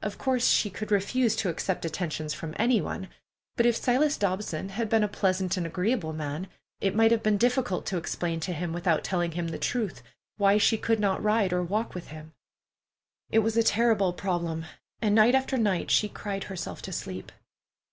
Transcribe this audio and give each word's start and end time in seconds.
Of 0.00 0.16
course 0.16 0.46
she 0.46 0.70
could 0.70 0.92
refuse 0.92 1.34
to 1.34 1.48
accept 1.48 1.84
attentions 1.84 2.32
from 2.32 2.54
any 2.56 2.80
one, 2.80 3.08
but 3.56 3.66
if 3.66 3.74
Silas 3.74 4.16
Dobson 4.16 4.68
had 4.68 4.88
been 4.88 5.02
a 5.02 5.08
pleasant 5.08 5.56
and 5.56 5.66
agreeable 5.66 6.12
man, 6.12 6.46
it 6.80 6.94
might 6.94 7.10
have 7.10 7.24
been 7.24 7.36
difficult 7.36 7.84
to 7.86 7.96
explain 7.96 8.38
to 8.46 8.52
him 8.52 8.72
without 8.72 9.02
telling 9.02 9.32
him 9.32 9.48
the 9.48 9.58
truth 9.58 10.04
why 10.36 10.56
she 10.56 10.78
could 10.78 11.00
not 11.00 11.20
ride 11.20 11.50
nor 11.50 11.64
walk 11.64 11.96
with 11.96 12.10
him. 12.10 12.32
It 13.28 13.40
was 13.40 13.56
all 13.56 13.62
a 13.62 13.64
terrible 13.64 14.12
problem, 14.12 14.66
and 15.02 15.16
night 15.16 15.34
after 15.34 15.56
night 15.58 15.90
she 15.90 16.08
cried 16.08 16.44
herself 16.44 16.80
to 16.82 16.92
sleep. 16.92 17.32